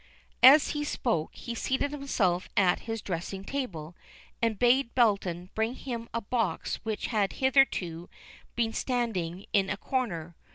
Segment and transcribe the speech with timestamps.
[0.41, 3.95] As he spoke he seated himself at his dressing table,
[4.41, 8.09] and bade Belton bring him a box which had hitherto
[8.55, 10.35] been standing in a corner.